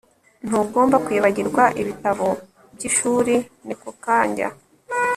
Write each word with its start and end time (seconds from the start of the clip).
Ntugomba 0.47 0.97
kwibagirwa 1.05 1.63
ibitabo 1.81 2.27
byishuri 2.75 3.33
NekoKanjya 3.67 4.47